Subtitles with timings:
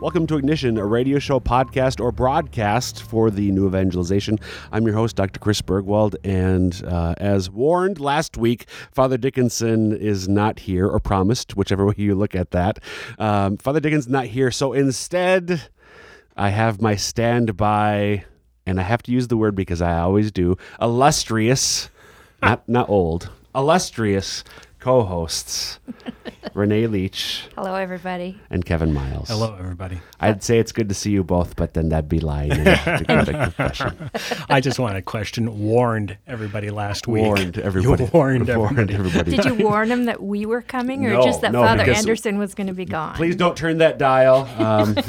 [0.00, 4.38] Welcome to Ignition, a radio show, podcast, or broadcast for the new evangelization.
[4.70, 5.40] I'm your host, Dr.
[5.40, 11.56] Chris Burgwald, and uh, as warned last week, Father Dickinson is not here, or promised,
[11.56, 12.78] whichever way you look at that.
[13.18, 15.62] Um, Father Dickinson's not here, so instead,
[16.36, 18.24] I have my standby,
[18.66, 21.90] and I have to use the word because I always do, illustrious,
[22.40, 24.44] not not old, illustrious
[24.78, 25.80] co-hosts,
[26.54, 28.38] Renee Leach Hello, everybody.
[28.50, 29.28] and Kevin Miles.
[29.28, 30.00] Hello, everybody.
[30.20, 32.52] I'd say it's good to see you both, but then that'd be lying.
[32.52, 34.10] in a decoded confession.
[34.48, 35.58] I just want to question.
[35.60, 37.24] Warned everybody last week.
[37.24, 38.04] Warned everybody.
[38.04, 38.94] You warned Warned everybody.
[38.94, 39.36] everybody.
[39.36, 42.38] Did you warn them that we were coming, or No, just that no, Father Anderson
[42.38, 43.14] was going to be gone?
[43.14, 44.48] Please don't turn that dial.
[44.58, 44.96] Um,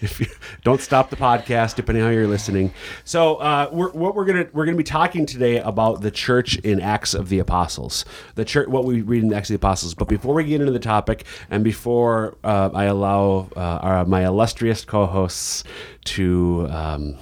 [0.00, 0.26] if you,
[0.66, 2.74] don't stop the podcast, depending on how you're listening.
[3.04, 6.80] So, uh, we're, what we're gonna we're gonna be talking today about the church in
[6.80, 9.94] Acts of the Apostles, the church what we read in Acts of the Apostles.
[9.94, 14.26] But before we get into the topic, and before uh, I allow uh, our, my
[14.26, 15.62] illustrious co-hosts
[16.06, 17.16] to um,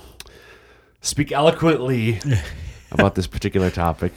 [1.03, 2.23] speak eloquently
[2.93, 4.15] about this particular topic.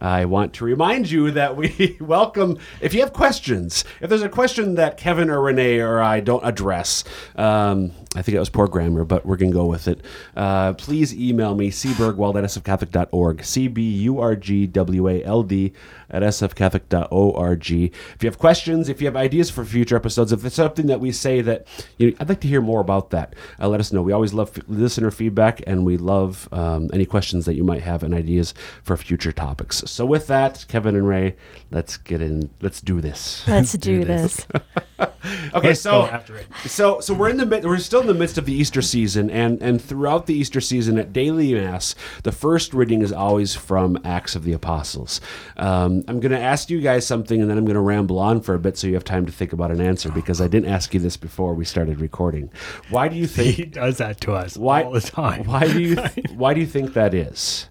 [0.00, 4.28] I want to remind you that we welcome, if you have questions, if there's a
[4.28, 7.04] question that Kevin or Renee or I don't address,
[7.36, 10.00] um, I think it was poor grammar, but we're going to go with it.
[10.34, 15.42] Uh, please email me, cburgwald at sfcatholic.org, C B U R G W A L
[15.42, 15.72] D
[16.08, 17.70] at sfcatholic.org.
[17.70, 21.00] If you have questions, if you have ideas for future episodes, if it's something that
[21.00, 21.66] we say that
[21.98, 24.00] you know, I'd like to hear more about that, uh, let us know.
[24.02, 27.82] We always love f- listener feedback and we love um, any questions that you might
[27.82, 29.82] have and ideas for future topics.
[29.86, 31.36] So, with that, Kevin and Ray,
[31.70, 33.46] let's get in, let's do this.
[33.46, 34.46] Let's do this.
[35.54, 36.46] Okay, Let's so after it.
[36.66, 39.28] so so we're in the mid, we're still in the midst of the Easter season,
[39.30, 43.98] and and throughout the Easter season at daily mass, the first reading is always from
[44.04, 45.20] Acts of the Apostles.
[45.56, 48.40] Um, I'm going to ask you guys something, and then I'm going to ramble on
[48.40, 50.70] for a bit, so you have time to think about an answer because I didn't
[50.70, 52.50] ask you this before we started recording.
[52.88, 55.44] Why do you think He does that to us Why all the time.
[55.44, 55.96] Why do you
[56.34, 57.68] Why do you think that is?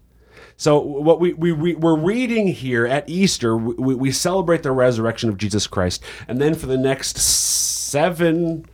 [0.56, 5.28] So what we, we, we we're reading here at Easter, we, we celebrate the resurrection
[5.28, 8.64] of Jesus Christ, and then for the next seven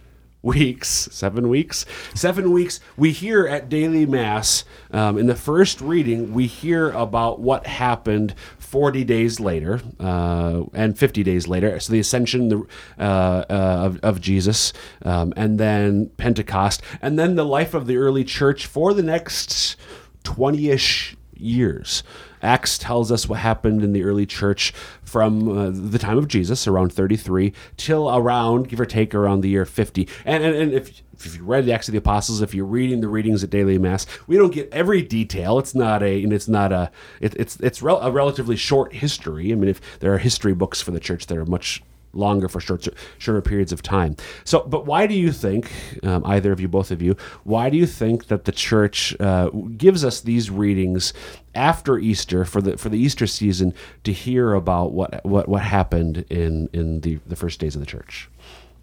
[0.42, 6.32] weeks, seven weeks, seven weeks, we hear at daily mass um, in the first reading,
[6.32, 11.78] we hear about what happened 40 days later uh, and 50 days later.
[11.78, 12.66] So the ascension the,
[12.98, 14.72] uh, uh, of, of Jesus,
[15.04, 19.76] um, and then Pentecost, and then the life of the early church for the next
[20.24, 22.02] 20 ish years.
[22.42, 24.72] Acts tells us what happened in the early church
[25.04, 29.48] from uh, the time of Jesus, around 33, till around, give or take, around the
[29.48, 30.08] year 50.
[30.24, 33.00] And, and, and if, if you read the Acts of the Apostles, if you're reading
[33.00, 35.58] the readings at daily mass, we don't get every detail.
[35.58, 39.52] It's not a, and it's not a, it, it's it's rel- a relatively short history.
[39.52, 42.60] I mean, if there are history books for the church that are much longer for
[42.60, 42.86] short,
[43.18, 44.16] shorter periods of time.
[44.44, 45.70] So, but why do you think,
[46.02, 49.50] um, either of you, both of you, why do you think that the church uh,
[49.76, 51.12] gives us these readings
[51.54, 53.74] after Easter for the for the Easter season
[54.04, 57.86] to hear about what what what happened in in the the first days of the
[57.86, 58.28] church?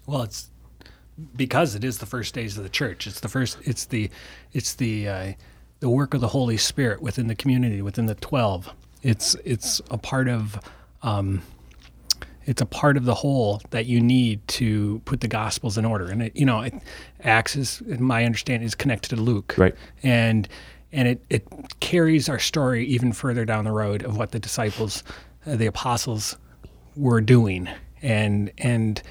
[0.06, 0.50] Well, it's
[1.36, 3.06] because it is the first days of the church.
[3.06, 3.58] It's the first.
[3.62, 4.10] It's the
[4.52, 5.32] it's the uh,
[5.80, 8.72] the work of the Holy Spirit within the community, within the twelve.
[9.02, 10.60] It's it's a part of.
[11.02, 11.42] Um,
[12.46, 16.06] it's a part of the whole that you need to put the gospels in order.
[16.06, 16.74] And it, you know it,
[17.22, 19.54] acts is in my understanding is connected to luke.
[19.56, 19.74] Right.
[20.02, 20.48] and
[20.92, 21.46] and it, it
[21.78, 25.04] carries our story even further down the road of what the disciples
[25.46, 26.36] uh, the apostles
[26.96, 27.68] were doing
[28.02, 29.02] and and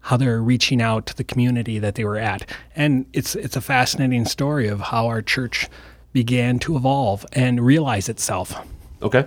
[0.00, 2.50] how they're reaching out to the community that they were at.
[2.74, 5.68] And it's it's a fascinating story of how our church
[6.12, 8.54] began to evolve and realize itself.
[9.00, 9.26] Okay,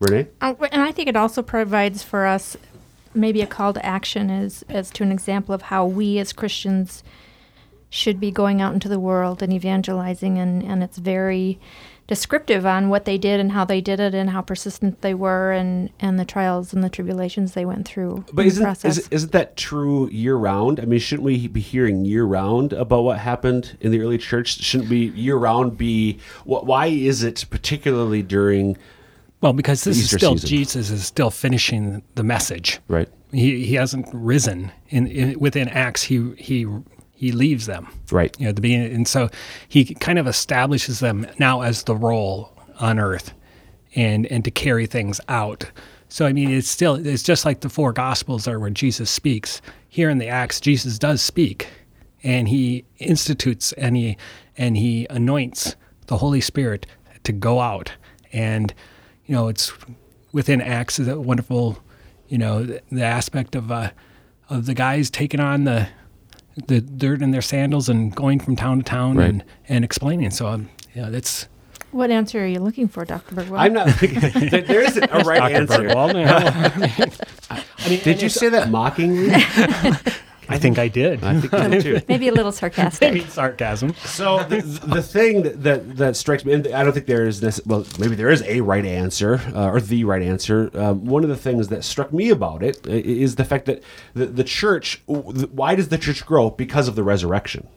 [0.00, 0.26] Renee.
[0.40, 2.56] Uh, and I think it also provides for us
[3.16, 7.02] maybe a call to action as, as to an example of how we as Christians
[7.88, 10.38] should be going out into the world and evangelizing.
[10.38, 11.58] And, and it's very
[12.08, 15.50] descriptive on what they did and how they did it and how persistent they were
[15.52, 18.98] and, and the trials and the tribulations they went through But in isn't process.
[18.98, 20.78] is, isn't that true year round?
[20.78, 24.60] I mean, shouldn't we be hearing year round about what happened in the early church?
[24.62, 26.18] Shouldn't we year round be?
[26.44, 28.76] wh- Why is it particularly during?
[29.40, 30.48] Well because this is still season.
[30.48, 33.08] jesus is still finishing the message Right.
[33.32, 36.66] he, he hasn't risen in, in within acts he he
[37.12, 38.34] he leaves them Right.
[38.38, 39.28] you know the beginning and so
[39.68, 43.32] he kind of establishes them now as the role on earth
[43.94, 45.70] and and to carry things out
[46.08, 49.60] So I mean, it's still it's just like the four gospels are where Jesus speaks.
[49.88, 51.66] Here in the Acts, Jesus does speak,
[52.22, 54.16] and he institutes and he
[54.56, 55.74] and he anoints
[56.06, 56.86] the Holy Spirit
[57.24, 57.90] to go out.
[58.32, 58.72] And
[59.26, 59.72] you know, it's
[60.32, 61.78] within Acts is a wonderful,
[62.28, 63.90] you know, the, the aspect of uh,
[64.48, 65.88] of the guys taking on the
[66.68, 69.28] the dirt in their sandals and going from town to town Right.
[69.28, 70.30] and and explaining.
[70.30, 71.48] So um, yeah, that's
[71.90, 73.34] What answer are you looking for, Dr.
[73.34, 73.58] Burgwald?
[73.58, 73.88] I'm not.
[74.50, 75.86] there there isn't a right answer.
[75.88, 79.30] Well, I mean, Did you say that mockingly?
[80.48, 81.22] I think I did.
[81.24, 82.00] I think you did too.
[82.08, 83.12] Maybe a little sarcastic.
[83.12, 83.94] Maybe sarcasm.
[84.04, 87.40] So the, the thing that, that that strikes me, and I don't think there is
[87.40, 87.60] this.
[87.66, 90.70] Well, maybe there is a right answer uh, or the right answer.
[90.74, 93.82] Um, one of the things that struck me about it is the fact that
[94.14, 95.02] the, the church.
[95.06, 96.50] Why does the church grow?
[96.50, 97.68] Because of the resurrection.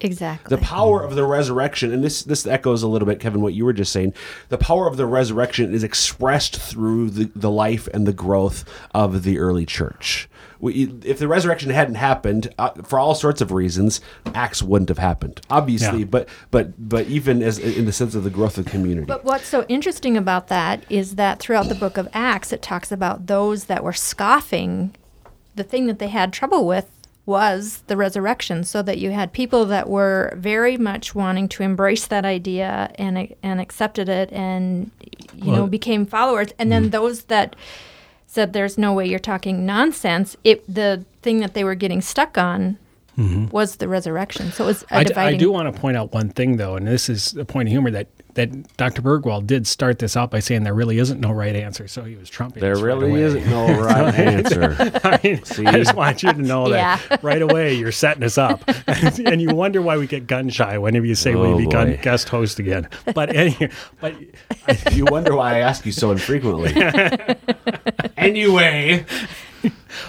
[0.00, 0.56] Exactly.
[0.56, 3.64] The power of the resurrection, and this this echoes a little bit, Kevin, what you
[3.64, 4.14] were just saying.
[4.48, 9.22] The power of the resurrection is expressed through the, the life and the growth of
[9.22, 10.28] the early church.
[10.58, 14.00] We, if the resurrection hadn't happened, uh, for all sorts of reasons,
[14.34, 15.40] Acts wouldn't have happened.
[15.48, 16.04] Obviously, Yeah.
[16.04, 19.06] but but but even as in the sense of the growth of the community.
[19.06, 22.92] But what's so interesting about that is that throughout the book of Acts, it talks
[22.92, 24.94] about those that were scoffing.
[25.56, 26.90] The thing that they had trouble with
[27.30, 32.06] was the resurrection, so that you had people that were very much wanting to embrace
[32.08, 34.90] that idea and and accepted it, and
[35.34, 36.90] you know became followers, and then mm-hmm.
[36.90, 37.56] those that
[38.26, 40.36] said there's no way you're talking nonsense.
[40.44, 42.78] It the thing that they were getting stuck on
[43.20, 43.48] mm-hmm.
[43.48, 44.52] was the resurrection.
[44.52, 45.38] So it was a I, d- I dividing.
[45.40, 47.90] do want to point out one thing, though, and this is a point of humor
[47.90, 49.02] that, that Dr.
[49.02, 51.88] Burgwald did start this out by saying there really isn't no right answer.
[51.88, 52.60] So he was trumping.
[52.60, 54.76] there us right really isn't no right answer.
[55.04, 57.16] I, mean, I just want you to know that Yeah.
[57.22, 61.06] right away you're setting us up, and you wonder why we get gun shy whenever
[61.06, 61.98] you say Oh, we become boy.
[62.02, 62.88] guest host again.
[63.14, 64.14] But anyway, but
[64.92, 66.72] you wonder why I ask you so infrequently.
[68.16, 69.04] anyway,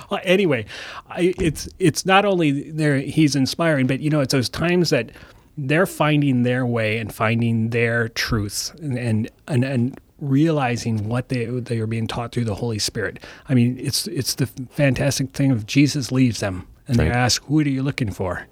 [0.10, 0.66] Well, anyway,
[1.10, 5.10] I, it's it's not only there he's inspiring, but you know it's those times that
[5.58, 11.46] they're finding their way and finding their truths and and and, and realizing what they
[11.46, 13.20] they are being taught through the Holy Spirit.
[13.50, 17.06] I mean, it's it's the fantastic thing of Jesus leaves them and Right.
[17.06, 18.48] they ask, "Who are you looking for?"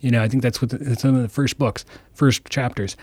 [0.00, 2.96] You know, I think that's what the, it's one of the first books, first chapters.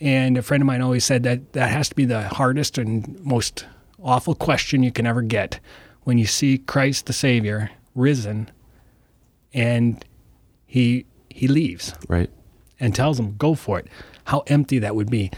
[0.00, 3.18] And a friend of mine always said that that has to be the hardest and
[3.24, 3.66] most
[4.02, 5.60] awful question you can ever get
[6.04, 8.50] when you see Christ the Savior risen
[9.52, 10.04] and
[10.66, 12.30] he he leaves right.
[12.80, 13.86] And tells them go for it.
[14.24, 15.30] How empty that would be.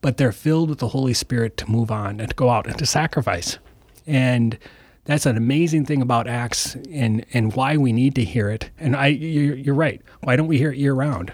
[0.00, 2.78] But they're filled with the Holy Spirit to move on and to go out and
[2.78, 3.58] to sacrifice.
[4.06, 4.58] And
[5.04, 8.70] that's an amazing thing about Acts and, and why we need to hear it.
[8.78, 10.02] And I, you're, you're right.
[10.20, 11.32] Why don't we hear it year round?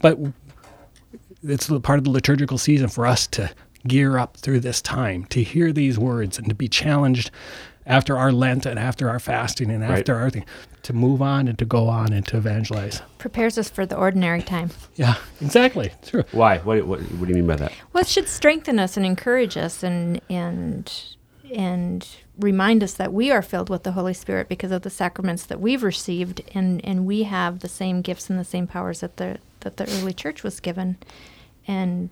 [0.00, 0.18] But
[1.42, 3.50] it's part of the liturgical season for us to
[3.86, 7.30] gear up through this time, to hear these words and to be challenged
[7.86, 9.98] after our Lent and after our fasting and Right.
[10.00, 10.44] after our thing,
[10.82, 13.00] to move on and to go on and to evangelize.
[13.18, 14.70] prepares us for the ordinary time.
[14.96, 15.92] Yeah, exactly.
[16.04, 16.24] True.
[16.32, 16.58] Why?
[16.58, 17.72] What, what, what do you mean by that?
[17.92, 20.92] Well, it should strengthen us and encourage us and and
[21.54, 22.08] and
[22.40, 25.60] remind us that we are filled with the Holy Spirit because of the sacraments that
[25.60, 29.38] we've received and, and we have the same gifts and the same powers that the
[29.60, 30.96] that the early church was given
[31.68, 32.10] and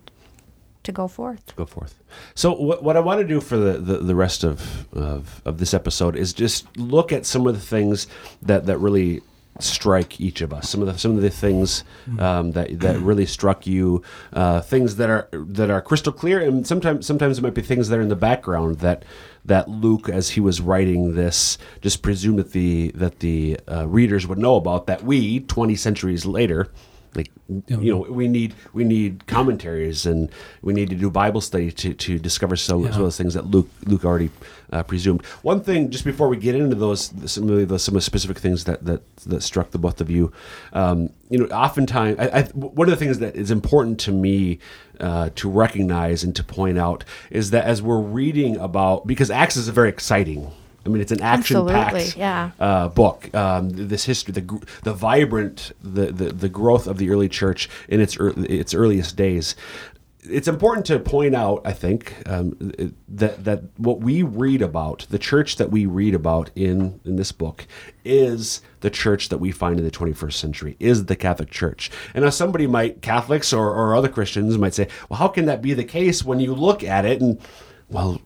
[0.84, 1.54] to go forth.
[1.56, 2.00] go forth.
[2.34, 5.58] So what, what I want to do for the, the, the rest of, of of
[5.58, 8.06] this episode is just look at some of the things
[8.42, 9.22] that, that really
[9.60, 10.68] strike each of us.
[10.68, 11.84] Some of the some of the things
[12.18, 14.02] um, that that really struck you.
[14.32, 17.88] Uh, things that are that are crystal clear, and sometimes sometimes it might be things
[17.88, 19.04] that are in the background that
[19.44, 24.26] that Luke, as he was writing this, just presumed that the that the uh, readers
[24.26, 24.86] would know about.
[24.86, 26.68] That we, twenty centuries later,
[27.16, 27.30] like
[27.68, 30.30] you know we need we need commentaries and
[30.62, 33.46] we need to do bible study to, to discover some, some of those things that
[33.46, 34.30] luke luke already
[34.74, 35.24] uh, presumed.
[35.42, 38.38] One thing just before we get into those some of the some of the specific
[38.38, 40.32] things that that, that struck the both of you
[40.72, 44.58] um, you know oftentimes I, I, one of the things that is important to me
[45.00, 49.56] uh, to recognize and to point out is that as we're reading about because acts
[49.56, 50.50] is a very exciting
[50.84, 52.50] I mean, it's an action-packed yeah.
[52.60, 53.34] uh, book.
[53.34, 58.00] Um, this history, the the vibrant, the, the the growth of the early church in
[58.00, 59.56] its its earliest days.
[60.26, 62.72] It's important to point out, I think, um,
[63.08, 67.32] that that what we read about, the church that we read about in in this
[67.32, 67.66] book,
[68.04, 71.90] is the church that we find in the 21st century, is the Catholic Church.
[72.14, 75.62] And now somebody might, Catholics or, or other Christians might say, well, how can that
[75.62, 77.40] be the case when you look at it and,
[77.88, 78.20] well,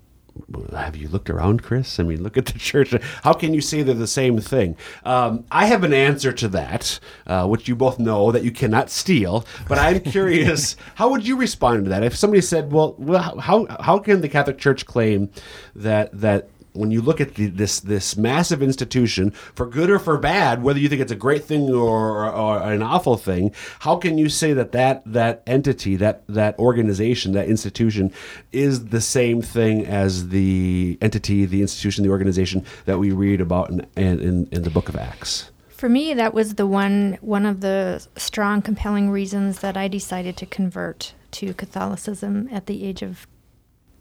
[0.73, 2.01] have you looked around, Chris?
[2.01, 2.95] I mean, look at the church.
[3.23, 4.77] How can you say they're the same thing?
[5.05, 8.91] Um, I have an answer to that, uh, which you both know that you cannot
[8.91, 9.45] steal.
[9.69, 13.67] But I'm curious, how would you respond to that if somebody said, "Well, well, how
[13.81, 15.31] how can the Catholic Church claim
[15.75, 20.19] that that when you look at the, this this massive institution, for good or for
[20.19, 24.19] bad, whether you think it's a great thing or, or an awful thing, how can
[24.19, 28.13] you say that that that entity, that that organization, that institution,
[28.53, 33.71] is the same thing as the entity, the institution, the organization that we read about
[33.71, 35.51] in in, in the Book of Acts?
[35.69, 40.37] For me, that was the one one of the strong, compelling reasons that I decided
[40.39, 43.27] to convert to Catholicism at the age of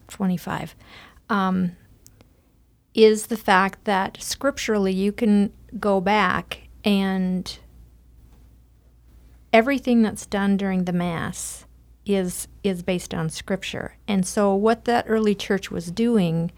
[0.08, 0.76] 25.
[1.30, 1.76] Um,
[2.98, 7.60] is the fact that scripturally you can go back and
[9.54, 11.66] everything that's done during the mass
[12.08, 13.96] is is based on scripture.
[14.08, 16.52] And so what that early church was doing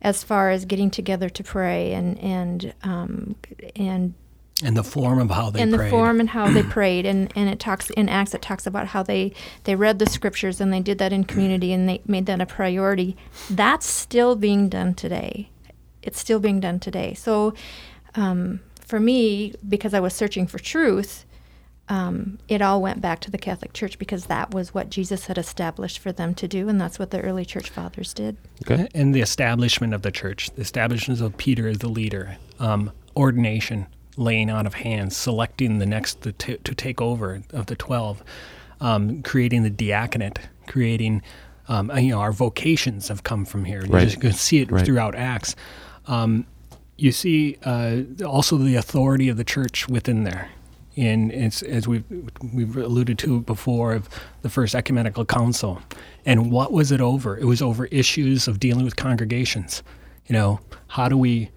[0.00, 3.36] as far as getting together to pray and and um,
[3.76, 4.14] and
[4.62, 5.86] and the form of how they and prayed.
[5.86, 8.88] the form and how they prayed and, and it talks in acts it talks about
[8.88, 9.32] how they
[9.64, 12.46] they read the scriptures and they did that in community and they made that a
[12.46, 13.16] priority
[13.50, 15.48] that's still being done today
[16.02, 17.52] it's still being done today so
[18.16, 21.24] um, for me because i was searching for truth
[21.88, 25.38] um, it all went back to the catholic church because that was what jesus had
[25.38, 28.36] established for them to do and that's what the early church fathers did
[28.68, 28.86] Okay.
[28.94, 33.86] and the establishment of the church, the establishment of Peter as the leader, um, ordination,
[34.20, 38.22] laying out of hands, selecting the next to, t- to take over of the twelve,
[38.80, 41.22] um, creating the diaconate, creating,
[41.68, 43.82] um, you know, our vocations have come from here.
[43.84, 44.04] You Right.
[44.08, 44.84] just can see it Right.
[44.84, 45.56] throughout Acts.
[46.06, 46.46] Um,
[46.96, 50.48] you see uh, also the authority of the church within there.
[50.96, 52.04] And it's as we've
[52.52, 54.08] we've alluded to before of
[54.42, 55.80] the first ecumenical council,
[56.26, 57.38] and what was it over?
[57.38, 59.82] It was over issues of dealing with congregations.
[60.26, 61.50] You know, how do we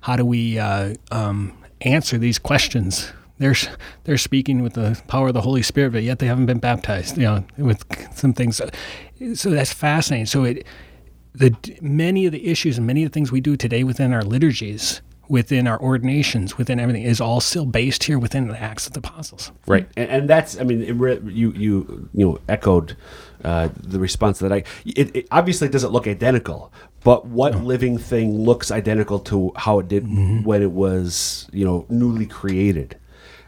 [0.00, 3.12] how do we uh, um, answer these questions?
[3.38, 3.54] They're
[4.04, 7.16] they're speaking with the power of the Holy Spirit, but yet they haven't been baptized.
[7.16, 7.84] You know, with
[8.14, 8.60] some things.
[9.34, 10.26] So that's fascinating.
[10.26, 10.66] So it
[11.34, 14.22] the many of the issues and many of the things we do today within our
[14.22, 18.92] liturgies, within our ordinations, within everything is all still based here within the Acts of
[18.92, 19.52] the Apostles.
[19.66, 22.96] Right, and, and that's I mean, it, you you you know echoed
[23.44, 24.64] uh, the response that I.
[24.84, 26.72] It, it obviously doesn't look identical,
[27.04, 30.04] but what living thing looks identical to how it did
[30.44, 32.96] when it was you know newly created?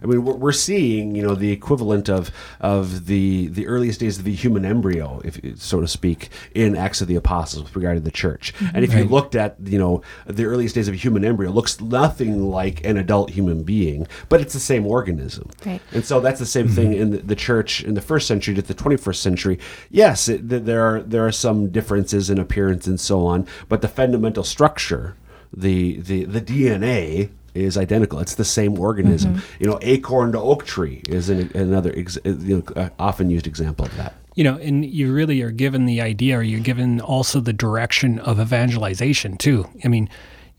[0.02, 2.30] I mean, we're, we're seeing, you know, the equivalent of
[2.60, 7.00] of the the earliest days of the human embryo, if so to speak, in Acts
[7.00, 8.54] of the Apostles with regard to the church.
[8.54, 8.76] Mm-hmm.
[8.76, 11.54] And if you looked at, you know, the earliest days of a human embryo, it
[11.54, 15.50] looks nothing like an adult human being, but it's the same organism.
[15.64, 15.80] Right.
[15.92, 16.74] And so that's the same mm-hmm.
[16.74, 19.58] thing in the, the church in the first century to the 21st century.
[19.90, 23.82] Yes, it, th- there are there are some differences in appearance and so on, but
[23.82, 25.16] the fundamental structure,
[25.52, 28.18] the the the DNA is identical.
[28.18, 29.42] It's the same organism.
[29.58, 33.46] You know, acorn to oak tree is an, another ex, you know, uh, often used
[33.46, 34.14] example of that.
[34.34, 38.18] You know, and you really are given the idea, or you're given also the direction
[38.20, 39.68] of evangelization too.
[39.84, 40.08] I mean,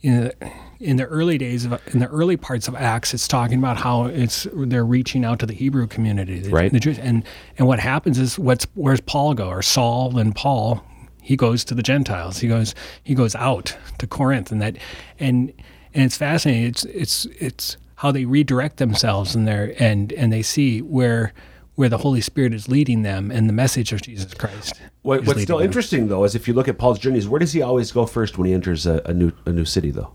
[0.01, 3.57] in the, in the early days of in the early parts of Acts, it's talking
[3.57, 6.71] about how it's they're reaching out to the Hebrew community, the, Right.
[6.71, 7.23] the Jews, and
[7.57, 10.85] and what happens is what's where's Paul go or Saul and Paul
[11.23, 12.39] he goes to the Gentiles.
[12.39, 14.77] He goes he goes out to Corinth, and that
[15.19, 15.53] and
[15.93, 16.65] and it's fascinating.
[16.65, 21.33] It's it's it's how they redirect themselves and their and and they see where
[21.75, 24.79] where the Holy Spirit is leading them and the message of Jesus Christ.
[25.01, 25.65] What, is what's still them.
[25.65, 28.37] interesting though is if you look at Paul's journeys, where does he always go first
[28.37, 30.13] when he enters a, a new a new city though?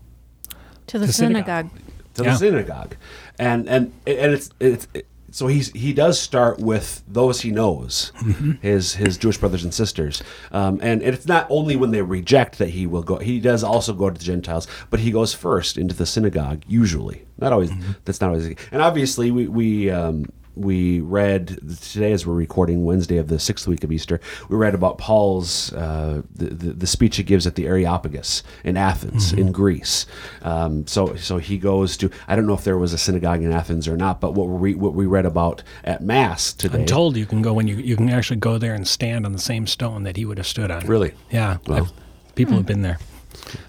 [0.87, 1.69] to the, The synagogue.
[1.69, 1.81] synagogue.
[2.15, 2.31] to Yeah.
[2.31, 2.95] the synagogue,
[3.37, 4.87] and and and it's it's.
[4.93, 8.51] It, so he's he does start with those he knows, Mm-hmm.
[8.61, 10.21] his his Jewish brothers and sisters,
[10.51, 13.17] um, and it's not only when they reject that he will go.
[13.17, 16.63] He does also go to the Gentiles, but he goes first into the synagogue.
[16.67, 17.71] Usually, not always.
[17.71, 17.91] Mm-hmm.
[18.05, 18.55] That's not always.
[18.71, 20.25] And obviously, we we um,
[20.59, 21.47] we read
[21.81, 24.19] today as we're recording Wednesday of the sixth week of Easter.
[24.49, 28.77] We read about Paul's uh, the, the the speech he gives at the Areopagus in
[28.77, 30.05] Athens in Greece.
[30.41, 33.51] Um, so so he goes to I don't know if there was a synagogue in
[33.51, 36.79] Athens or not, but what we what we read about at Mass today.
[36.79, 39.31] I'm told you can go when you you can actually go there and stand on
[39.31, 40.85] the same stone that he would have stood on.
[40.85, 41.13] Really?
[41.31, 41.57] Yeah.
[41.69, 41.89] I've-
[42.35, 42.97] people have been there.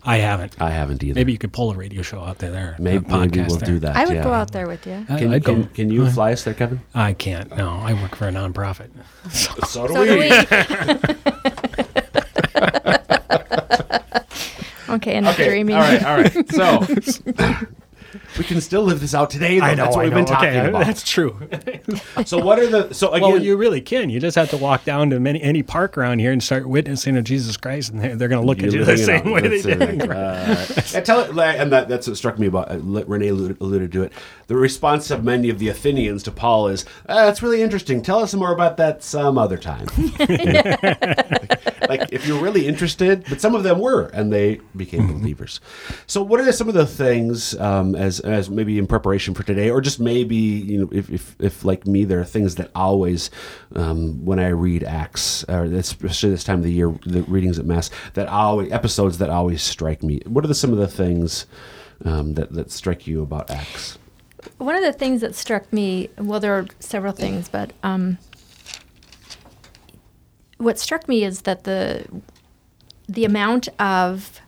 [0.05, 0.61] I haven't.
[0.61, 1.15] I haven't either.
[1.15, 2.51] Maybe you could pull a radio show out there.
[2.51, 3.69] there maybe, a maybe podcast we'll there.
[3.69, 3.97] do that.
[3.97, 4.25] I would yeah.
[4.25, 5.05] go out there with you.
[5.09, 6.81] I, Can, can, can you fly us there, Kevin?
[6.95, 7.55] I can't.
[7.57, 8.91] No, I work for a nonprofit.
[9.31, 10.31] So do So do we.
[14.97, 15.77] okay, enough Okay, dreaming.
[15.77, 16.53] all right, all right.
[16.53, 16.87] So
[18.39, 19.59] we can still live this out today.
[19.59, 19.67] Though.
[19.67, 19.85] I know.
[19.85, 20.19] That's what I we've know.
[20.19, 20.87] been talking okay, about.
[20.87, 21.39] That's true.
[22.27, 23.31] So what are the so again?
[23.31, 24.11] well, you really can.
[24.11, 27.17] You just have to walk down to many, any park around here and start witnessing
[27.17, 29.33] of Jesus Christ, and they're, they're going to look at you the same out.
[29.33, 29.81] way they did.
[29.83, 30.11] it.
[30.11, 33.93] Uh, and tell it, and that, that's what struck me about uh, Renee alluded, alluded
[33.93, 34.13] to it.
[34.49, 38.03] The response of many of the Athenians to Paul is, uh, "That's really interesting.
[38.03, 39.87] Tell us more about that some other time."
[42.11, 45.19] like if you're really interested, but some of them were, and they became Mm-hmm.
[45.21, 45.61] believers.
[46.07, 49.71] So, what are some of the things um, as as maybe in preparation for today,
[49.71, 53.31] or just maybe you know, if if, if like me, there are things that always
[53.75, 57.65] um, when I read Acts, or especially this time of the year, the readings at
[57.67, 60.21] Mass, that always episodes that always strike me.
[60.27, 61.47] What are the, some of the things
[62.05, 63.99] um, that that strike you about Acts?
[64.59, 68.17] One of the things that struck me, well, there are several things, but um,
[70.61, 72.07] what struck me is that the
[73.09, 74.41] the amount of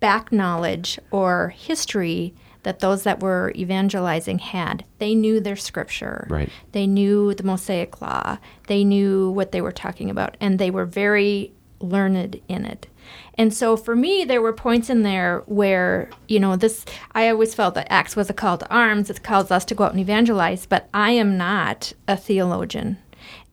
[0.00, 4.84] back knowledge or history that those that were evangelizing had.
[4.98, 6.26] They knew their scripture.
[6.30, 6.50] Right.
[6.72, 8.38] They knew the Mosaic law.
[8.66, 12.88] They knew what they were talking about, and they were very learned in it.
[13.34, 17.54] And so for me, there were points in there where, you know, this, I always
[17.54, 19.08] felt that Acts was a call to arms.
[19.08, 22.98] It calls us to go out and evangelize, but I am not a theologian.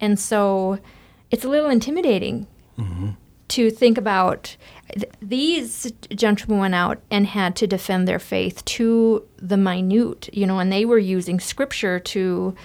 [0.02, 0.80] And so
[1.36, 2.48] it's a little intimidating
[3.50, 4.56] to think about
[4.94, 10.48] th- these gentlemen went out and had to defend their faith to the minute, you
[10.48, 12.56] know, and they were using scripture to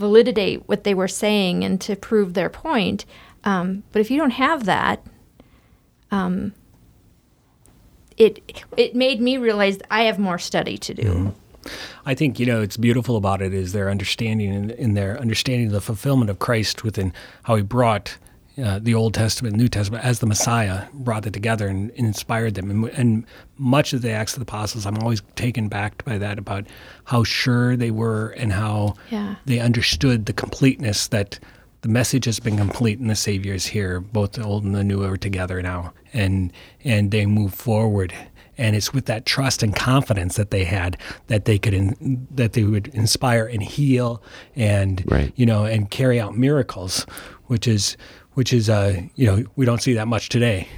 [0.00, 3.04] validate what they were saying and to prove their point.
[3.44, 5.06] Um, but if you don't have that,
[6.10, 6.52] um,
[8.16, 11.34] it it made me realize I have more study to do.
[12.04, 15.66] I think you know it's beautiful about it is their understanding in, in their understanding
[15.68, 17.12] of the fulfillment of Christ within
[17.44, 18.16] how He brought
[18.62, 22.06] uh, the Old Testament, and New Testament as the Messiah, brought it together and, and
[22.06, 22.70] inspired them.
[22.70, 23.26] And, and
[23.58, 26.66] much of the Acts of the Apostles, I'm always taken back by that about
[27.04, 29.34] how sure they were and how Yeah.
[29.44, 31.38] they understood the completeness that
[31.82, 34.00] the message has been complete and the Savior is here.
[34.00, 36.50] Both the old and the new are together now, and
[36.82, 38.14] and they move forward.
[38.58, 40.96] And it's with that trust and confidence that they had
[41.26, 44.22] that they could in, that they would inspire and heal
[44.54, 45.32] and Right.
[45.36, 47.06] you know and carry out miracles,
[47.46, 47.96] which is
[48.32, 50.68] which is uh you know we don't see that much today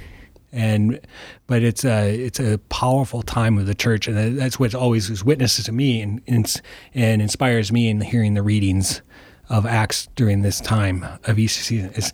[0.51, 0.99] and
[1.47, 5.23] but it's a it's a powerful time of the church, and that's what always is
[5.23, 6.61] witnesses to me and and,
[6.93, 9.01] and inspires me in hearing the readings
[9.49, 11.91] of Acts during this time of Easter season.
[11.95, 12.11] It's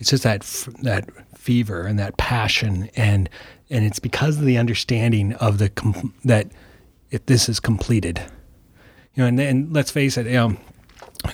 [0.00, 0.40] it's just that
[0.82, 3.28] that fever and that passion, and
[3.70, 6.48] and it's because of the understanding of the com- that
[7.10, 8.20] if this is completed,
[9.14, 10.56] you know, and then let's face it, you know.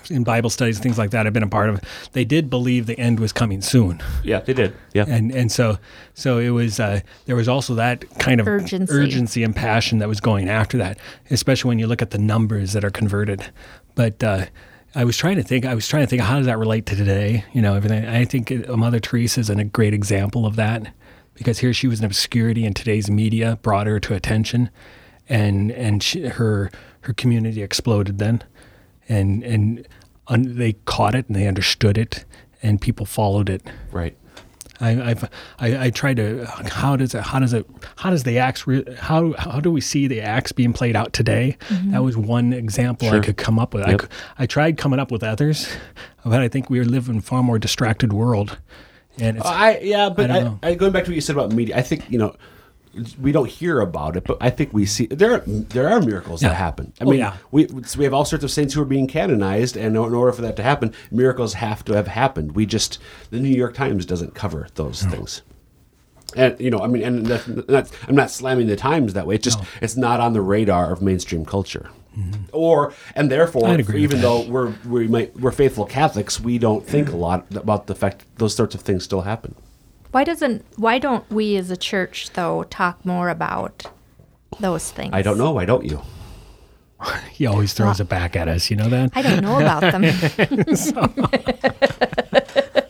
[0.09, 1.81] In Bible studies, things like that, I've been a part of.
[2.12, 4.73] They did believe the end was coming soon Yeah, they did.
[4.95, 5.05] Yeah.
[5.09, 5.79] and and so
[6.14, 8.93] so it was uh, there was also that kind of Urgency.
[8.95, 10.97] urgency and passion that was going after that,
[11.31, 13.51] especially when you look at the numbers that are converted.
[13.97, 14.47] But uh,
[14.95, 15.64] I was trying to think.
[15.64, 17.45] I was trying to think how does that relate to today?
[17.53, 18.07] You know, everything.
[18.07, 20.93] I think uh, Mother Teresa is a great example of that
[21.40, 24.68] because here she was in obscurity, and today's media brought her to attention,
[25.26, 26.70] and and she, her
[27.03, 28.44] her community exploded then,
[29.09, 29.88] and and
[30.29, 32.26] un, they caught it and they understood it,
[32.62, 33.62] and people followed it.
[33.90, 34.14] right.
[34.83, 35.24] I, I've
[35.59, 38.83] I, I try to how does it how does it how does the acts re,
[38.98, 41.57] how how do we see the acts being played out today?
[41.68, 41.90] Mm-hmm.
[41.92, 43.85] That was one example I could come up with.
[43.85, 44.00] I Yep.
[44.00, 45.68] cou- I, tried coming up with others,
[46.24, 48.57] but I think we live in a far more distracted world,
[49.20, 51.37] and it's uh, I yeah, but I I, I, going back to what you said
[51.37, 52.35] about media, I think you know
[53.20, 55.35] we don't hear about it, but I think we see there.
[55.35, 56.48] Are, there are miracles Yeah.
[56.48, 56.92] that happen.
[57.00, 57.37] I Oh, mean, yeah.
[57.52, 60.42] we we have all sorts of saints who are being canonized, and in order for
[60.42, 62.52] that to happen, miracles have to have happened.
[62.56, 62.98] We just
[63.30, 65.42] the New York Times doesn't cover those things.
[66.37, 69.37] And you know, I mean, and that's, I'm not slamming the Times that way.
[69.37, 71.90] It's just it's not on the radar of mainstream culture,
[72.53, 73.73] or and therefore, Mm-hmm.
[73.73, 74.23] I'd agree with even that.
[74.23, 78.20] though we're we might we're faithful Catholics, we don't think a lot about the fact
[78.20, 79.55] that those sorts of things still happen.
[80.11, 83.87] Why doesn't why don't we as a church though talk more about
[84.59, 85.11] those things?
[85.12, 85.53] I don't know.
[85.53, 86.03] Why don't you?
[87.31, 88.70] he always throws it back at us.
[88.70, 89.11] You know that.
[89.14, 90.03] I don't know about them.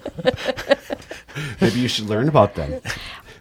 [1.60, 2.80] Maybe you should learn about them.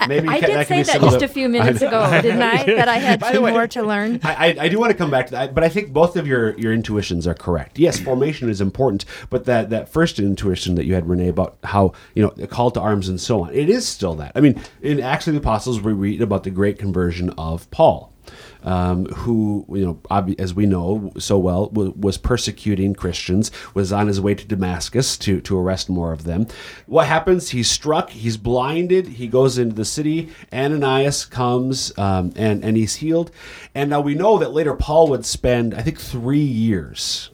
[0.08, 2.64] Maybe I did could say that just the- a few minutes ago, didn't I?
[2.64, 4.20] That I had two way- more to learn.
[4.24, 6.74] I do want to come back to that, but I think both of your, your
[6.74, 7.80] intuitions are correct.
[7.80, 11.94] Yes, formation is important, but that, that first intuition that you had, Renee, about how,
[12.16, 14.32] you know, the call to arms and so on, it is still that.
[14.36, 18.14] I mean, in Acts of the Apostles, we read about the great conversion of Paul.
[18.64, 24.20] Um, who, you know, as we know so well, was persecuting Christians, was on his
[24.20, 26.48] way to Damascus to, to arrest more of them.
[26.86, 27.50] What happens?
[27.50, 30.30] He's struck, he's blinded, he goes into the city.
[30.52, 33.32] Ananias comes um, and, and he's healed.
[33.76, 37.30] And now we know that later Paul would spend, I think, three years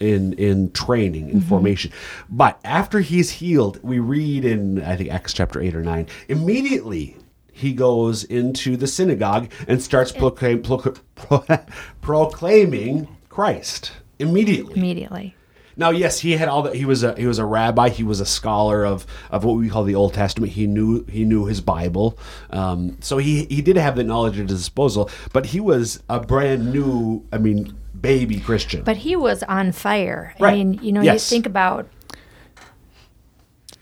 [0.00, 1.92] in in training in formation
[2.30, 7.18] but after he's healed we read in i think acts chapter 8 or 9 immediately
[7.52, 11.44] he goes into the synagogue and starts proclaim, pro- pro-
[12.00, 15.34] proclaiming christ immediately Immediately.
[15.76, 16.74] now, yes, he had all that.
[16.74, 17.88] He was a he was a rabbi.
[17.88, 20.52] He was a scholar of, of what we call the Old Testament.
[20.52, 22.18] He knew he knew his Bible,
[22.50, 25.08] um, so he he did have the knowledge at his disposal.
[25.32, 28.82] But he was a brand new, I mean, baby Christian.
[28.82, 30.34] But he was on fire.
[30.40, 31.30] I mean, you know, Yes.
[31.30, 31.88] you think about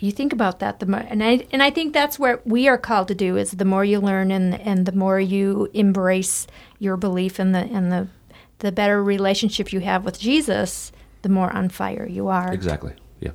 [0.02, 2.78] you think about that the more, and I and I think that's what we are
[2.78, 6.46] called to do is the more you learn and and the more you embrace
[6.78, 8.08] your belief and the and the
[8.60, 12.52] the better relationship you have with Jesus, the more on fire you are.
[12.52, 12.94] Exactly.
[13.20, 13.32] Yeah.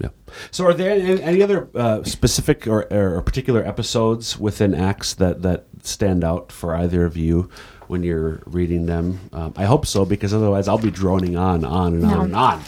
[0.00, 0.08] Yeah.
[0.50, 5.42] So, are there any, any other uh, specific or, or particular episodes within Acts that
[5.42, 7.50] that stand out for either of you
[7.88, 9.20] when you're reading them?
[9.32, 12.62] Um, I hope so, because otherwise I'll be droning on, on and on and on.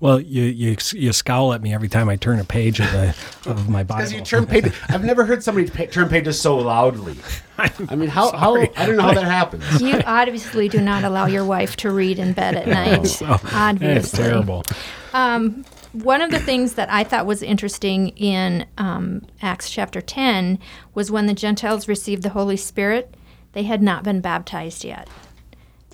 [0.00, 3.08] Well, you, you you scowl at me every time I turn a page of, the,
[3.50, 3.98] of my Bible.
[3.98, 4.72] Because you turn pages.
[4.88, 7.16] I've never heard somebody pa- turn pages so loudly.
[7.58, 9.80] I mean, how, how I don't know how that happens.
[9.82, 13.20] You obviously do not allow your wife to read in bed at night.
[13.22, 13.88] obviously.
[13.88, 14.64] It's terrible.
[15.92, 20.58] One of the things that I thought was interesting in um, Acts chapter 10
[20.94, 23.14] was when the Gentiles received the Holy Spirit,
[23.52, 25.08] they had not been baptized yet.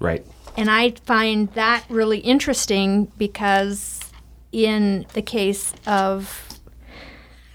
[0.00, 0.26] Right.
[0.57, 4.00] And I find that really interesting because
[4.52, 6.61] in the case of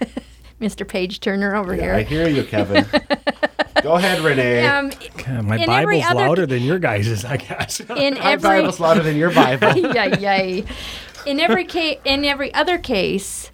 [0.60, 0.86] Mr.
[0.86, 2.86] Page Turner over Yeah, I hear you, Kevin.
[3.82, 4.66] Go ahead, Renee.
[4.66, 7.80] um, God, my Bible's other- louder than your guys', I guess.
[7.96, 9.74] in My every Bible's louder than your Bible.
[9.94, 10.64] yay, yay.
[11.26, 13.50] In every case, in every other case,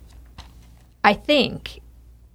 [1.05, 1.81] I think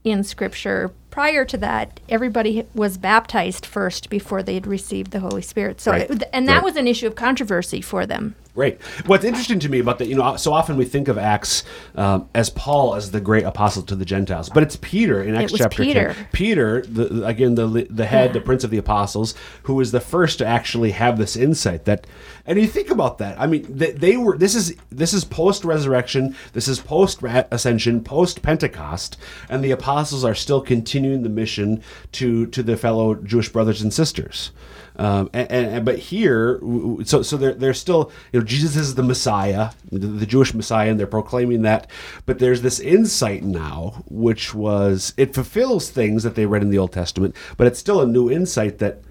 [0.05, 5.41] in Scripture, prior to that, everybody was baptized first before they had received the Holy
[5.41, 5.79] Spirit.
[5.81, 6.09] So, Right.
[6.09, 6.63] it- and that Right.
[6.63, 8.35] was an issue of controversy for them.
[8.53, 8.77] Right.
[9.05, 11.63] What's interesting to me about that, you know, so often we think of Acts
[11.95, 15.53] um, as Paul as the great apostle to the Gentiles, but it's Peter in Acts
[15.53, 16.13] chapter Peter.
[16.13, 16.27] 10.
[16.33, 20.37] Peter, the, again, the the head, the prince of the apostles, who was the first
[20.39, 22.05] to actually have this insight that,
[22.45, 23.39] and you think about that.
[23.39, 24.37] I mean, they, they were.
[24.37, 26.35] This is this is post resurrection.
[26.53, 29.17] This is post ascension, post Pentecost,
[29.49, 33.93] and the apostles are still continuing the mission to to their fellow Jewish brothers and
[33.93, 34.51] sisters.
[34.97, 36.59] Um, and, and, but here,
[37.05, 40.91] so so they're they're still you know Jesus is the Messiah, the, the Jewish Messiah,
[40.91, 41.89] and they're proclaiming that.
[42.25, 46.77] But there's this insight now, which was it fulfills things that they read in the
[46.77, 49.01] Old Testament, but it's still a new insight that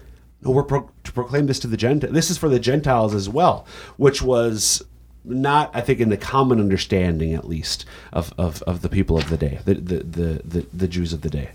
[0.41, 2.13] no, we're pro- to proclaim this to the Gentiles.
[2.13, 3.65] This is for the Gentiles as well,
[3.97, 4.83] which was
[5.23, 9.29] not, I think, in the common understanding, at least, of, of, of the people of
[9.29, 11.51] the day, the the, the, the the Jews of the day.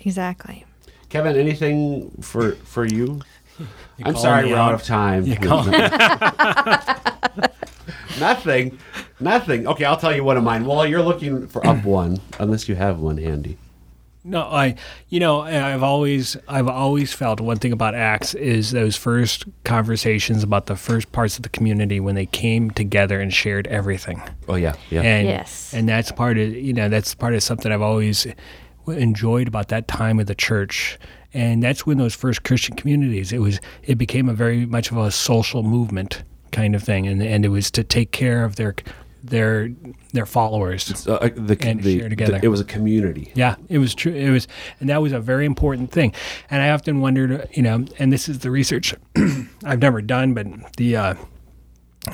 [0.00, 0.64] Exactly.
[1.10, 3.20] Kevin, anything for for you?
[4.04, 4.68] I'm sorry, we're out.
[4.68, 5.24] out of time.
[8.20, 8.78] Nothing,
[9.20, 9.66] nothing.
[9.66, 10.64] Okay, I'll tell you one of mine.
[10.64, 13.58] Well, you're looking for up one, unless you have one handy.
[14.24, 14.76] No, I,
[15.08, 20.44] you know, I've always, I've always felt one thing about Acts is those first conversations
[20.44, 24.22] about the first parts of the community when they came together and shared everything.
[24.48, 25.02] Oh yeah, yeah.
[25.02, 25.74] And, Yes.
[25.74, 28.26] And that's part of, you know, that's part of something I've always
[28.86, 30.98] enjoyed about that time of the church.
[31.34, 34.98] And that's when those first Christian communities, it was, it became a very much of
[34.98, 37.08] a social movement kind of thing.
[37.08, 38.76] And, and it was to take care of their,
[39.22, 39.70] their,
[40.12, 41.06] their followers.
[41.06, 42.38] Uh, the, And the- share together.
[42.38, 43.30] the- it was a community.
[43.34, 44.12] Yeah, it was true.
[44.12, 44.48] It was,
[44.80, 46.12] and that was a very important thing.
[46.50, 48.94] And I often wondered, you know, and this is the research
[49.64, 51.14] I've never done, but the uh,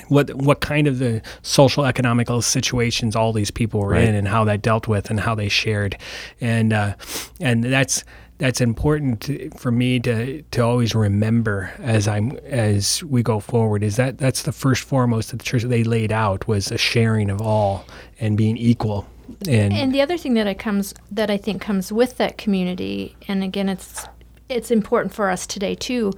[0.09, 4.05] what what kind of the social economical situations all these people were Right.
[4.05, 5.97] in, and how that dealt with, and how they shared,
[6.43, 6.95] and uh,
[7.41, 8.05] and that's
[8.39, 13.83] that's important to, for me to to always remember as I'm as we go forward.
[13.83, 17.31] Is that that's the first foremost that the church they laid out was a sharing
[17.31, 17.85] of all
[18.21, 19.07] and being equal.
[19.47, 23.17] And, And the other thing that I comes that I think comes with that community,
[23.27, 24.07] and again, it's
[24.49, 26.13] it's important for us today too,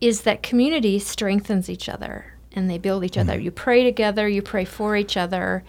[0.00, 3.38] is that community strengthens each other and they build each other.
[3.38, 5.64] You pray together, you pray for each other,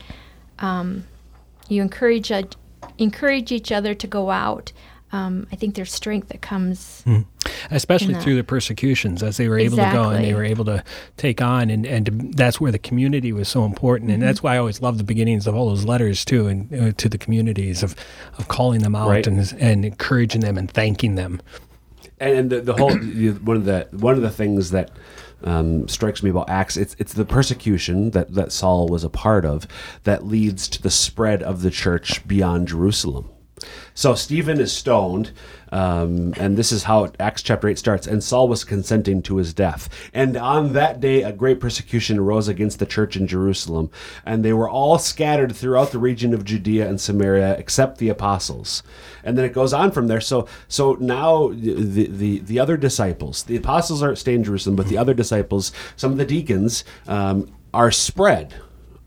[0.60, 1.06] um,
[1.68, 2.44] you encourage uh,
[3.00, 4.72] encourage each other to go out.
[5.16, 7.04] Um, I think there's strength that comes.
[7.72, 10.84] especially through the persecutions as they were able to go and they were able to
[11.16, 14.28] take on and, and to, that's where the community was so important and Mm-hmm.
[14.28, 17.08] that's why I always love the beginnings of all those letters too and uh, to
[17.10, 17.96] the communities of,
[18.38, 19.26] of calling them out Right.
[19.28, 21.42] and, and encouraging them and thanking them
[22.20, 24.92] and, and the, the whole one of the one of the things that
[25.44, 29.46] um, strikes me about Acts it's it's the persecution that that Saul was a part
[29.46, 29.68] of
[30.04, 33.30] that leads to the spread of the church beyond Jerusalem.
[33.98, 35.32] So Stephen is stoned,
[35.72, 38.08] um, and this is how Acts chapter 8 starts.
[38.08, 39.88] And Saul was consenting to his death.
[40.14, 43.90] And on that day, a great persecution arose against the church in Jerusalem.
[44.26, 48.84] And they were all scattered throughout the region of Judea and Samaria, except the apostles.
[49.24, 50.22] And then it goes on from there.
[50.22, 54.88] So, so now the, the, the other disciples, the apostles are staying in Jerusalem, but
[54.88, 58.54] the other disciples, some of the deacons, um, are spread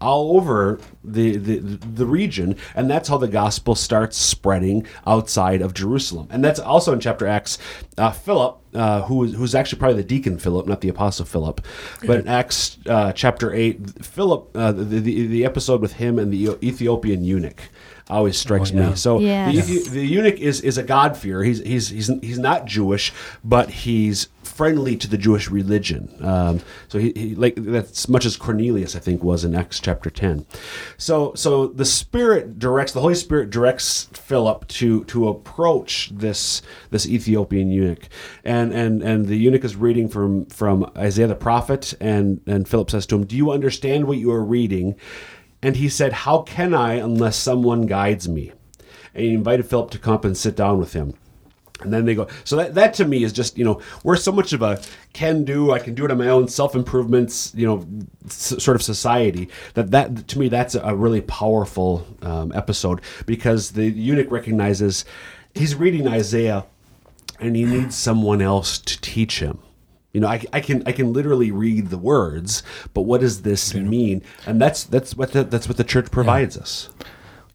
[0.00, 5.74] all over the, the the region, and that's how the gospel starts spreading outside of
[5.74, 6.28] Jerusalem.
[6.30, 7.58] And that's also in chapter Acts.
[7.96, 11.60] Uh, Philip, uh, who was who's actually probably the deacon Philip, not the apostle Philip,
[12.06, 16.32] but in Acts uh, chapter eight, Philip, uh, the, the the episode with him and
[16.32, 17.60] the Ethiopian eunuch
[18.10, 18.90] always strikes yeah.
[18.90, 18.96] me.
[18.96, 19.66] So Yes.
[19.66, 21.42] the, Ethi- the eunuch is is a God fearer.
[21.42, 23.12] He's he's he's he's not Jewish,
[23.44, 26.12] but he's friendly to the Jewish religion.
[26.20, 30.10] Um, so he, he like that's much as Cornelius I think was in Acts chapter
[30.10, 30.46] ten.
[30.96, 37.06] So so the Spirit directs the Holy Spirit directs Philip to to approach this this
[37.06, 38.08] Ethiopian eunuch,
[38.44, 42.90] and and and the eunuch is reading from from Isaiah the prophet, and and Philip
[42.90, 44.96] says to him, "Do you understand what you are reading?"
[45.62, 48.52] And he said, How can I unless someone guides me?
[49.14, 51.14] And he invited Philip to come up and sit down with him.
[51.80, 52.26] And then they go.
[52.44, 54.80] So that, that to me is just, you know, we're so much of a
[55.12, 57.86] can do, I can do it on my own, self improvements, you know,
[58.26, 63.70] s- sort of society that that to me, that's a really powerful um, episode because
[63.72, 65.04] the eunuch recognizes
[65.54, 66.64] he's reading Isaiah
[67.40, 69.60] and he needs someone else to teach him.
[70.12, 73.72] You know, I, I can I can literally read the words, but what does this
[73.74, 74.22] mean?
[74.46, 76.88] And that's that's what the, that's what the church provides us.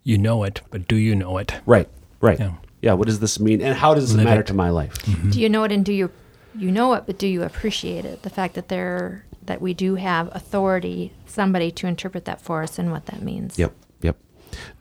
[0.03, 1.55] You know it, but do you know it?
[1.65, 1.89] Right,
[2.21, 2.39] right.
[2.39, 2.53] Yeah.
[2.83, 2.93] Yeah.
[2.93, 4.47] What does this mean, and how does it Live matter it.
[4.47, 4.93] to my life?
[5.31, 6.11] Do you know it and do you
[6.55, 8.21] you know it, but do you appreciate it?
[8.21, 12.77] The fact that there that we do have authority, somebody to interpret that for us
[12.77, 13.57] and what that means.
[13.57, 14.17] Yep, yep.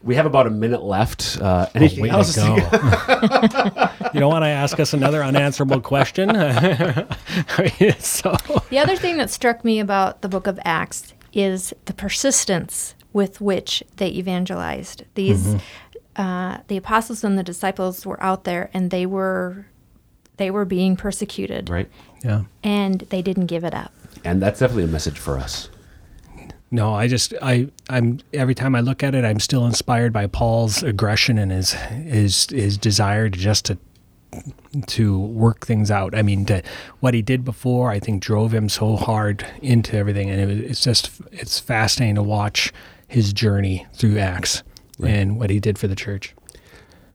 [0.03, 1.39] We have about a minute left.
[1.41, 2.37] Uh, anything Way to else?
[2.37, 2.55] go.
[4.15, 6.29] you don't want to ask us another unanswerable question?
[7.99, 8.37] so,
[8.71, 13.41] The other thing that struck me about the book of Acts is the persistence with
[13.41, 15.05] which they evangelized.
[15.15, 15.57] These
[16.17, 19.67] uh, the apostles and the disciples were out there and they were
[20.39, 21.89] they were being persecuted Right,
[22.25, 22.43] yeah.
[22.63, 23.93] and they didn't give it up.
[24.25, 25.69] and that's definitely a message for us.
[26.71, 30.27] No, I just I I'm every time I look at it, I'm still inspired by
[30.27, 33.77] Paul's aggression and his his his desire to just to
[34.87, 36.15] to work things out.
[36.15, 36.63] I mean, to,
[37.01, 40.83] what he did before, I think drove him so hard into everything, and it, it's
[40.83, 42.73] just it's fascinating to watch
[43.07, 44.63] his journey through Acts
[45.09, 46.35] and what he did for the church.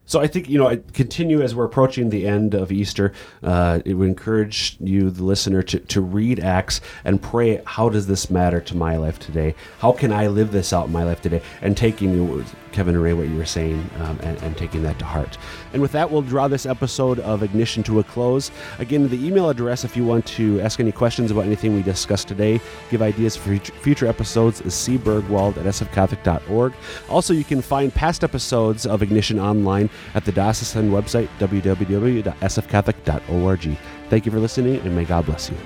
[0.08, 3.12] So I think you know, I continue as we're approaching the end of Easter.
[3.44, 7.62] Uh, it would encourage you, the listener, to, to read Acts and pray.
[7.66, 9.54] How does this matter to my life today?
[9.80, 11.42] How can I live this out in my life today?
[11.62, 12.46] And taking you,
[12.78, 15.36] Kevin and Ray, what you were saying, um, and, and taking that to heart.
[15.74, 18.52] And with that, we'll draw this episode of Ignition to a close.
[18.78, 22.28] Again, the email address, if you want to ask any questions about anything we discussed
[22.28, 22.62] today,
[22.92, 26.74] give ideas for future- episodes, is cburgwald at sfcatholic.org.
[27.10, 33.78] Also, you can find past episodes of Ignition online at the diocesan website, www.sfcatholic.org.
[34.12, 35.58] Thank you for listening, and may God bless you.